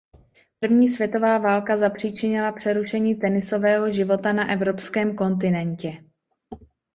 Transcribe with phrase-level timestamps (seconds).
[0.59, 5.97] První světová válka zapříčinila přerušení tenisového života na evropském kontinentě.